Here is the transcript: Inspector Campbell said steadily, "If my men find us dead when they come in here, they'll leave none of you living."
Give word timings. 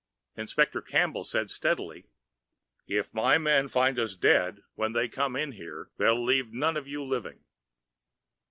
Inspector 0.35 0.81
Campbell 0.81 1.23
said 1.23 1.51
steadily, 1.51 2.07
"If 2.87 3.13
my 3.13 3.37
men 3.37 3.67
find 3.67 3.99
us 3.99 4.15
dead 4.15 4.63
when 4.73 4.93
they 4.93 5.07
come 5.07 5.35
in 5.35 5.51
here, 5.51 5.91
they'll 5.99 6.19
leave 6.23 6.51
none 6.51 6.75
of 6.75 6.87
you 6.87 7.03
living." 7.03 7.43